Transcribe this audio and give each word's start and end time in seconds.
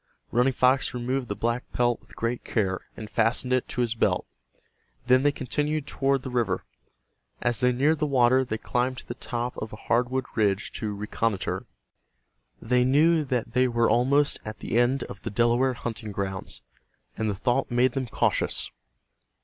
Running 0.31 0.51
Fox 0.53 0.95
removed 0.95 1.27
the 1.27 1.35
black 1.35 1.71
pelt 1.73 1.99
with 1.99 2.15
great 2.15 2.43
care, 2.43 2.79
and 2.97 3.07
fastened 3.07 3.53
it 3.53 3.67
to 3.67 3.81
his 3.81 3.93
belt. 3.93 4.25
Then 5.05 5.21
they 5.21 5.31
continued 5.31 5.85
toward 5.85 6.23
the 6.23 6.31
river. 6.31 6.65
As 7.43 7.59
they 7.59 7.71
neared 7.71 7.99
the 7.99 8.07
water 8.07 8.43
they 8.43 8.57
climbed 8.57 8.97
to 8.97 9.07
the 9.07 9.13
top 9.13 9.55
of 9.57 9.71
a 9.71 9.75
hardwood 9.75 10.25
ridge 10.33 10.71
to 10.79 10.95
reconnoiter. 10.95 11.67
They 12.59 12.83
knew 12.83 13.23
that 13.25 13.53
they 13.53 13.67
were 13.67 13.91
almost 13.91 14.39
at 14.43 14.57
the 14.57 14.75
end 14.79 15.03
of 15.03 15.21
the 15.21 15.29
Delaware 15.29 15.73
hunting 15.75 16.11
grounds, 16.11 16.63
and 17.15 17.29
the 17.29 17.35
thought 17.35 17.69
made 17.69 17.91
them 17.91 18.07
cautious. 18.07 18.71